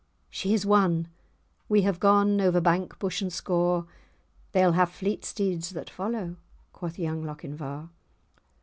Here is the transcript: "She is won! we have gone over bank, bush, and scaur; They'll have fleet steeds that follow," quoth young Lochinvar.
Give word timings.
"She 0.31 0.55
is 0.55 0.65
won! 0.65 1.09
we 1.69 1.83
have 1.83 1.99
gone 1.99 2.41
over 2.41 2.59
bank, 2.59 2.97
bush, 2.97 3.21
and 3.21 3.29
scaur; 3.31 3.85
They'll 4.51 4.71
have 4.71 4.89
fleet 4.91 5.23
steeds 5.23 5.69
that 5.69 5.91
follow," 5.91 6.37
quoth 6.73 6.97
young 6.97 7.23
Lochinvar. 7.23 7.87